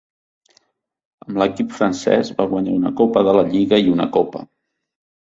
Amb 1.25 1.37
l'equip 1.41 1.77
francès 1.81 2.33
va 2.41 2.49
guanyar 2.57 2.77
una 2.81 2.95
Copa 3.05 3.27
de 3.31 3.39
la 3.41 3.49
Lliga 3.55 3.85
i 3.89 3.97
una 3.97 4.13
Copa. 4.21 4.47